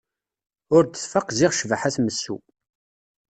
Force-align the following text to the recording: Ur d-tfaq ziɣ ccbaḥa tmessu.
Ur 0.75 0.83
d-tfaq 0.85 1.27
ziɣ 1.37 1.51
ccbaḥa 1.53 1.89
tmessu. 1.95 2.35